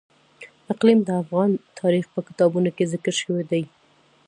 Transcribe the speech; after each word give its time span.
اقلیم 0.73 0.99
د 1.05 1.09
افغان 1.21 1.49
تاریخ 1.79 2.05
په 2.13 2.19
کتابونو 2.27 2.69
کې 2.75 2.89
ذکر 2.93 3.13
شوی 3.21 3.43
دي. 3.51 3.63